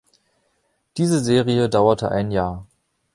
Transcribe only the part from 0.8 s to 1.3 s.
Diese